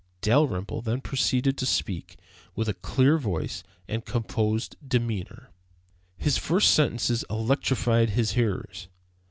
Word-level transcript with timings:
Dalrymple 0.21 0.81
then 0.81 0.99
proceeded 0.99 1.59
to 1.59 1.65
speak 1.67 2.17
with 2.55 2.67
a 2.67 2.73
clear 2.73 3.19
voice 3.19 3.61
and 3.87 4.03
composed 4.03 4.75
demeanor. 4.89 5.51
His 6.17 6.39
first 6.39 6.71
sentences 6.73 7.23
electrified 7.29 8.09
his 8.09 8.31
hearers. 8.31 8.87